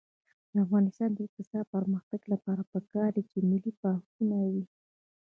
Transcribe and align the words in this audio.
د 0.53 0.55
افغانستان 0.65 1.09
د 1.13 1.19
اقتصادي 1.27 1.69
پرمختګ 1.75 2.21
لپاره 2.33 2.61
پکار 2.73 3.09
ده 3.15 3.21
چې 3.31 3.37
ملي 3.49 3.71
پارکونه 3.81 4.35
وي. 4.51 4.65